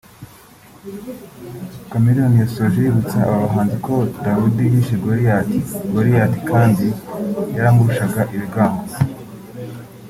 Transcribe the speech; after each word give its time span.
Chameleone 1.89 2.37
yasoje 2.43 2.77
yibutsa 2.81 3.15
aba 3.23 3.37
bahanzi 3.45 3.77
ko 3.85 3.93
na 4.03 4.07
Dawudi 4.25 4.63
yishe 4.73 4.95
Goriyati(Goliath) 5.03 6.37
kandi 6.51 6.85
yaramurushaga 7.55 8.21
ibigango 8.35 8.83